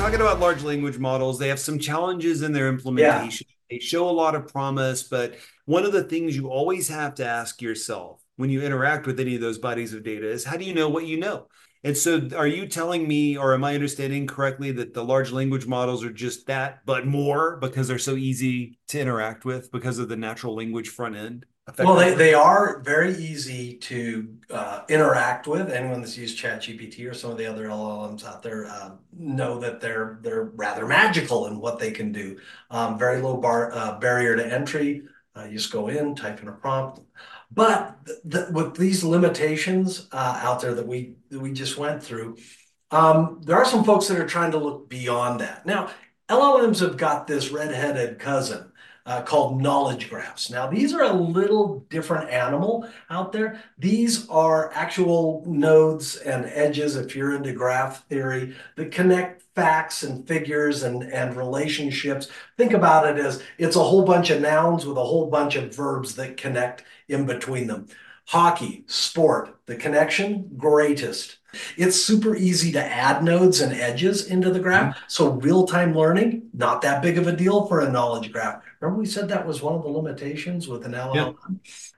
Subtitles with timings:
[0.00, 1.38] talking about large language models.
[1.38, 3.46] They have some challenges in their implementation.
[3.48, 3.76] Yeah.
[3.76, 5.36] They show a lot of promise, but
[5.66, 9.34] one of the things you always have to ask yourself when you interact with any
[9.34, 11.46] of those bodies of data is how do you know what you know?
[11.84, 15.66] And so, are you telling me, or am I understanding correctly, that the large language
[15.66, 20.08] models are just that, but more because they're so easy to interact with because of
[20.08, 21.46] the natural language front end?
[21.78, 25.70] Well, they, they are very easy to uh, interact with.
[25.70, 29.80] Anyone that's used ChatGPT or some of the other LLMs out there uh, know that
[29.80, 32.38] they're they're rather magical in what they can do.
[32.70, 35.02] Um, very low bar uh, barrier to entry.
[35.36, 37.00] Uh, you just go in, type in a prompt.
[37.52, 42.36] But with these limitations uh, out there that we that we just went through,
[42.90, 45.66] um, there are some folks that are trying to look beyond that.
[45.66, 45.90] Now,
[46.28, 48.69] LLMs have got this redheaded cousin
[49.10, 50.50] uh, called knowledge graphs.
[50.50, 53.60] Now, these are a little different animal out there.
[53.76, 60.28] These are actual nodes and edges, if you're into graph theory, that connect facts and
[60.28, 62.28] figures and, and relationships.
[62.56, 65.74] Think about it as it's a whole bunch of nouns with a whole bunch of
[65.74, 67.88] verbs that connect in between them.
[68.26, 71.38] Hockey, sport, the connection, greatest.
[71.76, 74.94] It's super easy to add nodes and edges into the graph.
[74.94, 75.04] Mm-hmm.
[75.08, 78.62] So real-time learning, not that big of a deal for a knowledge graph.
[78.80, 81.36] Remember we said that was one of the limitations with an LLM?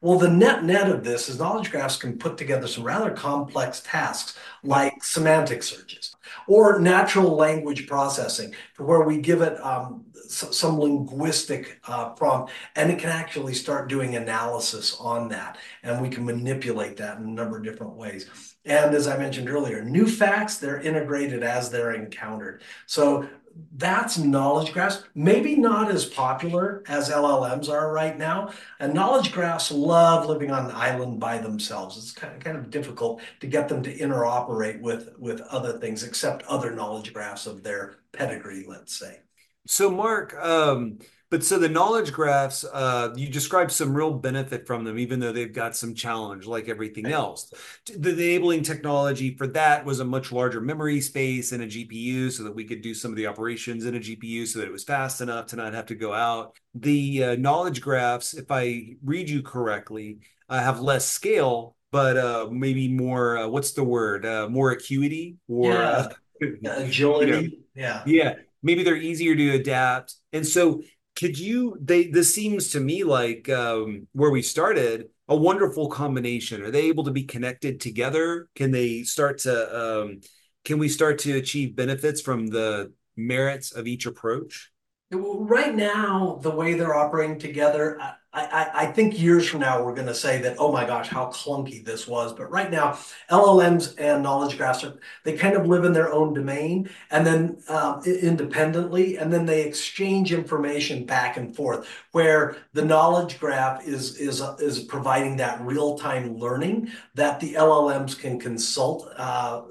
[0.00, 3.80] Well, the net net of this is knowledge graphs can put together some rather complex
[3.84, 6.14] tasks like semantic searches
[6.46, 12.90] or natural language processing to where we give it um, some linguistic uh, prompt and
[12.90, 17.30] it can actually start doing analysis on that and we can manipulate that in a
[17.30, 18.28] number of different ways.
[18.64, 22.62] And as i mentioned earlier new facts they're integrated as they're encountered.
[22.86, 23.28] So
[23.76, 28.52] that's knowledge graphs maybe not as popular as llms are right now.
[28.78, 31.96] And knowledge graphs love living on an island by themselves.
[31.96, 34.49] It's kind of, kind of difficult to get them to interoperate
[34.80, 39.18] with with other things except other knowledge graphs of their pedigree let's say.
[39.66, 40.98] So, Mark, um,
[41.30, 45.30] but so the knowledge graphs, uh, you described some real benefit from them, even though
[45.30, 47.52] they've got some challenge like everything else.
[47.86, 52.32] The, the enabling technology for that was a much larger memory space and a GPU
[52.32, 54.72] so that we could do some of the operations in a GPU so that it
[54.72, 56.56] was fast enough to not have to go out.
[56.74, 60.18] The uh, knowledge graphs, if I read you correctly,
[60.48, 64.26] uh, have less scale, but uh, maybe more, uh, what's the word?
[64.26, 66.08] Uh, more acuity or yeah.
[66.64, 67.30] agility.
[67.30, 68.02] You know, yeah.
[68.04, 70.82] Yeah maybe they're easier to adapt and so
[71.20, 76.62] could you they this seems to me like um, where we started a wonderful combination.
[76.62, 78.48] Are they able to be connected together?
[78.54, 80.20] Can they start to um,
[80.64, 84.70] can we start to achieve benefits from the merits of each approach?
[85.12, 88.00] Right now the way they're operating together
[88.32, 91.26] I, I, think years from now we're going to say that oh my gosh how
[91.30, 92.32] clunky this was.
[92.32, 92.92] But right now
[93.28, 97.60] llms and knowledge graphs are they kind of live in their own domain and then
[97.68, 104.16] uh, independently and then they exchange information back and forth where the knowledge graph is
[104.16, 109.62] is uh, is providing that real-time learning that the llms can consult uh,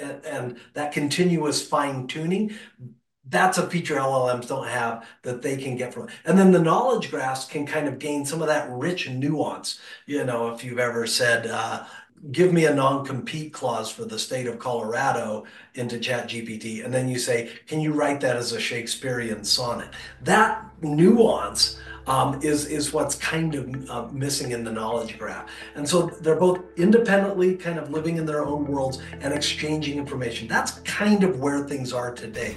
[0.00, 2.54] and, and that continuous fine-tuning
[3.30, 6.08] that's a feature LLMs don't have that they can get from.
[6.24, 9.80] And then the knowledge graphs can kind of gain some of that rich nuance.
[10.06, 11.84] You know, if you've ever said, uh,
[12.32, 17.18] give me a non-compete clause for the state of Colorado into ChatGPT, and then you
[17.18, 19.88] say, can you write that as a Shakespearean sonnet?
[20.22, 25.48] That nuance um, is is what's kind of uh, missing in the knowledge graph.
[25.74, 30.46] And so they're both independently kind of living in their own worlds and exchanging information.
[30.46, 32.56] That's kind of where things are today.